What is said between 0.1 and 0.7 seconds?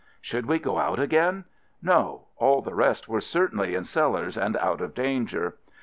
Should we